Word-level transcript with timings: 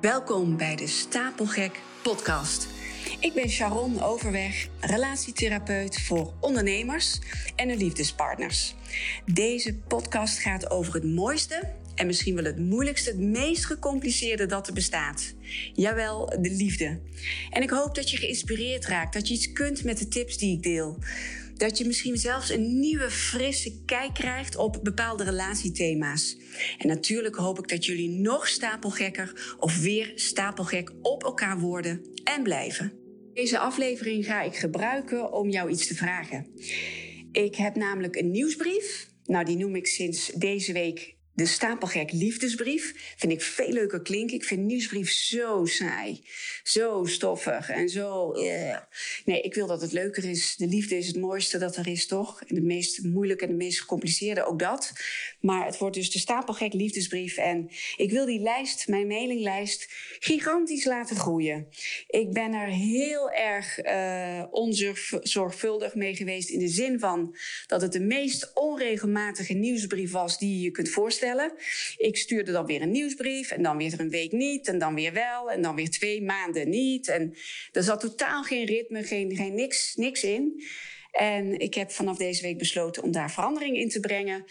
Welkom 0.00 0.56
bij 0.56 0.76
de 0.76 0.86
Stapelgek 0.86 1.80
podcast. 2.02 2.68
Ik 3.20 3.32
ben 3.34 3.48
Sharon 3.48 4.02
Overweg, 4.02 4.68
relatietherapeut 4.80 6.00
voor 6.00 6.32
ondernemers 6.40 7.18
en 7.54 7.68
hun 7.68 7.78
liefdespartners. 7.78 8.74
Deze 9.24 9.74
podcast 9.74 10.38
gaat 10.38 10.70
over 10.70 10.94
het 10.94 11.04
mooiste 11.04 11.72
en 11.94 12.06
misschien 12.06 12.34
wel 12.34 12.44
het 12.44 12.58
moeilijkste, 12.58 13.10
het 13.10 13.18
meest 13.18 13.64
gecompliceerde 13.64 14.46
dat 14.46 14.66
er 14.66 14.74
bestaat. 14.74 15.34
Jawel, 15.74 16.26
de 16.26 16.50
liefde. 16.50 17.00
En 17.50 17.62
ik 17.62 17.70
hoop 17.70 17.94
dat 17.94 18.10
je 18.10 18.16
geïnspireerd 18.16 18.86
raakt, 18.86 19.12
dat 19.12 19.28
je 19.28 19.34
iets 19.34 19.52
kunt 19.52 19.84
met 19.84 19.98
de 19.98 20.08
tips 20.08 20.38
die 20.38 20.56
ik 20.56 20.62
deel. 20.62 20.98
Dat 21.56 21.78
je 21.78 21.86
misschien 21.86 22.16
zelfs 22.16 22.50
een 22.50 22.78
nieuwe, 22.78 23.10
frisse 23.10 23.82
kijk 23.84 24.14
krijgt 24.14 24.56
op 24.56 24.80
bepaalde 24.82 25.24
relatiethema's. 25.24 26.36
En 26.78 26.88
natuurlijk 26.88 27.36
hoop 27.36 27.58
ik 27.58 27.68
dat 27.68 27.84
jullie 27.84 28.10
nog 28.10 28.48
stapelgekker 28.48 29.56
of 29.58 29.80
weer 29.80 30.12
stapelgek 30.14 30.92
op 31.02 31.24
elkaar 31.24 31.58
worden 31.58 32.00
en 32.24 32.42
blijven. 32.42 32.92
Deze 33.32 33.58
aflevering 33.58 34.24
ga 34.24 34.42
ik 34.42 34.56
gebruiken 34.56 35.32
om 35.32 35.50
jou 35.50 35.70
iets 35.70 35.86
te 35.86 35.94
vragen. 35.94 36.46
Ik 37.32 37.54
heb 37.54 37.76
namelijk 37.76 38.16
een 38.16 38.30
nieuwsbrief. 38.30 39.10
Nou, 39.24 39.44
die 39.44 39.56
noem 39.56 39.76
ik 39.76 39.86
sinds 39.86 40.26
deze 40.34 40.72
week 40.72 41.15
de 41.36 41.46
stapelgek 41.46 42.12
liefdesbrief 42.12 43.14
vind 43.16 43.32
ik 43.32 43.42
veel 43.42 43.72
leuker 43.72 44.02
klinken. 44.02 44.36
Ik 44.36 44.44
vind 44.44 44.62
nieuwsbrief 44.62 45.10
zo 45.10 45.64
saai. 45.64 46.24
Zo 46.62 47.04
stoffig 47.04 47.70
en 47.70 47.88
zo... 47.88 48.34
Uh. 48.34 48.78
Nee, 49.24 49.40
ik 49.40 49.54
wil 49.54 49.66
dat 49.66 49.80
het 49.80 49.92
leuker 49.92 50.24
is. 50.24 50.56
De 50.56 50.66
liefde 50.66 50.96
is 50.96 51.06
het 51.06 51.16
mooiste 51.16 51.58
dat 51.58 51.76
er 51.76 51.88
is, 51.88 52.06
toch? 52.06 52.42
En 52.42 52.54
het 52.54 52.64
meest 52.64 53.02
moeilijke 53.02 53.44
en 53.44 53.50
het 53.50 53.58
meest 53.58 53.80
gecompliceerde, 53.80 54.46
ook 54.46 54.58
dat. 54.58 54.92
Maar 55.40 55.66
het 55.66 55.78
wordt 55.78 55.96
dus 55.96 56.10
de 56.10 56.18
stapelgek 56.18 56.72
liefdesbrief. 56.72 57.36
En 57.36 57.68
ik 57.96 58.10
wil 58.10 58.26
die 58.26 58.40
lijst, 58.40 58.88
mijn 58.88 59.06
mailinglijst, 59.06 59.88
gigantisch 60.18 60.84
laten 60.84 61.16
groeien. 61.16 61.68
Ik 62.06 62.32
ben 62.32 62.52
er 62.52 62.68
heel 62.68 63.30
erg 63.30 63.84
uh, 63.84 64.44
onzorgvuldig 64.50 65.94
mee 65.94 66.16
geweest... 66.16 66.48
in 66.48 66.58
de 66.58 66.68
zin 66.68 66.98
van 66.98 67.36
dat 67.66 67.82
het 67.82 67.92
de 67.92 68.00
meest 68.00 68.50
onregelmatige 68.54 69.52
nieuwsbrief 69.52 70.12
was... 70.12 70.38
die 70.38 70.56
je 70.56 70.60
je 70.60 70.70
kunt 70.70 70.88
voorstellen 70.88 71.24
ik 71.96 72.16
stuurde 72.16 72.52
dan 72.52 72.66
weer 72.66 72.82
een 72.82 72.90
nieuwsbrief 72.90 73.50
en 73.50 73.62
dan 73.62 73.76
weer 73.76 74.00
een 74.00 74.10
week 74.10 74.32
niet 74.32 74.68
en 74.68 74.78
dan 74.78 74.94
weer 74.94 75.12
wel 75.12 75.50
en 75.50 75.62
dan 75.62 75.74
weer 75.74 75.90
twee 75.90 76.22
maanden 76.22 76.68
niet. 76.68 77.08
En 77.08 77.34
er 77.72 77.82
zat 77.82 78.00
totaal 78.00 78.42
geen 78.42 78.66
ritme, 78.66 79.04
geen, 79.04 79.36
geen 79.36 79.54
niks, 79.54 79.94
niks 79.94 80.22
in. 80.22 80.62
En 81.10 81.58
ik 81.58 81.74
heb 81.74 81.90
vanaf 81.90 82.16
deze 82.16 82.42
week 82.42 82.58
besloten 82.58 83.02
om 83.02 83.12
daar 83.12 83.30
verandering 83.30 83.76
in 83.76 83.88
te 83.88 84.00
brengen. 84.00 84.44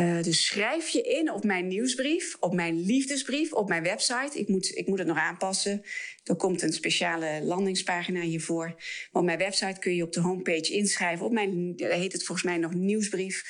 Uh, 0.00 0.22
dus 0.22 0.46
schrijf 0.46 0.88
je 0.88 1.02
in 1.02 1.32
op 1.32 1.44
mijn 1.44 1.68
nieuwsbrief, 1.68 2.36
op 2.40 2.54
mijn 2.54 2.84
liefdesbrief, 2.84 3.52
op 3.52 3.68
mijn 3.68 3.82
website. 3.82 4.38
Ik 4.38 4.48
moet, 4.48 4.76
ik 4.76 4.86
moet 4.86 4.98
het 4.98 5.06
nog 5.06 5.18
aanpassen. 5.18 5.82
Er 6.24 6.36
komt 6.36 6.62
een 6.62 6.72
speciale 6.72 7.40
landingspagina 7.42 8.20
hiervoor. 8.20 8.66
Maar 8.66 9.22
op 9.22 9.24
mijn 9.24 9.38
website 9.38 9.80
kun 9.80 9.94
je 9.94 10.02
op 10.02 10.12
de 10.12 10.20
homepage 10.20 10.72
inschrijven. 10.72 11.26
Op 11.26 11.32
mijn, 11.32 11.74
heet 11.76 12.12
het 12.12 12.24
volgens 12.24 12.46
mij 12.46 12.56
nog 12.56 12.74
nieuwsbrief. 12.74 13.44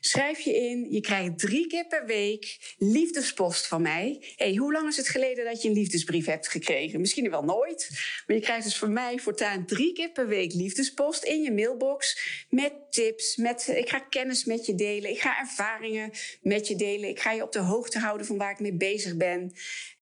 Schrijf 0.00 0.40
je 0.40 0.54
in. 0.56 0.86
Je 0.90 1.00
krijgt 1.00 1.38
drie 1.38 1.66
keer 1.66 1.86
per 1.86 2.06
week 2.06 2.74
liefdespost 2.78 3.66
van 3.66 3.82
mij. 3.82 4.34
hey, 4.36 4.54
hoe 4.54 4.72
lang 4.72 4.88
is 4.88 4.96
het 4.96 5.08
geleden 5.08 5.44
dat 5.44 5.62
je 5.62 5.68
een 5.68 5.74
liefdesbrief 5.74 6.26
hebt 6.26 6.48
gekregen? 6.48 7.00
Misschien 7.00 7.30
wel 7.30 7.44
nooit. 7.44 7.88
Maar 8.26 8.36
je 8.36 8.42
krijgt 8.42 8.64
dus 8.64 8.76
van 8.76 8.92
mij 8.92 9.18
voortaan 9.18 9.66
drie 9.66 9.92
keer 9.92 10.10
per 10.10 10.28
week 10.28 10.52
liefdespost 10.52 11.24
in 11.24 11.42
je 11.42 11.52
mailbox. 11.52 12.20
Met 12.48 12.72
tips. 12.90 13.36
Met, 13.36 13.68
ik 13.68 13.88
ga 13.88 13.98
kennis 13.98 14.44
met 14.44 14.66
je 14.66 14.74
delen. 14.74 15.10
Ik 15.10 15.20
ga 15.20 15.38
ervaringen 15.38 16.10
met 16.42 16.68
je 16.68 16.76
delen. 16.76 17.08
Ik 17.08 17.20
ga 17.20 17.32
je 17.32 17.42
op 17.42 17.52
de 17.52 17.58
hoogte 17.58 17.98
houden 17.98 18.26
van 18.26 18.36
waar 18.36 18.50
ik 18.50 18.60
mee 18.60 18.76
bezig 18.76 19.16
ben. 19.16 19.52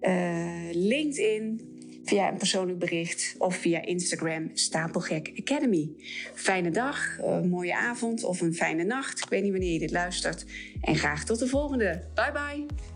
uh, 0.00 0.72
LinkedIn, 0.72 1.60
via 2.04 2.28
een 2.28 2.36
persoonlijk 2.36 2.78
bericht 2.78 3.34
of 3.38 3.56
via 3.56 3.82
Instagram 3.84 4.50
Stapelgek 4.54 5.32
Academy. 5.38 5.90
Fijne 6.34 6.70
dag, 6.70 7.18
een 7.18 7.48
mooie 7.48 7.76
avond 7.76 8.24
of 8.24 8.40
een 8.40 8.54
fijne 8.54 8.84
nacht. 8.84 9.18
Ik 9.18 9.28
weet 9.28 9.42
niet 9.42 9.52
wanneer 9.52 9.72
je 9.72 9.78
dit 9.78 9.90
luistert. 9.90 10.44
En 10.80 10.96
graag 10.96 11.24
tot 11.24 11.38
de 11.38 11.46
volgende. 11.46 12.02
Bye 12.14 12.32
bye. 12.32 12.95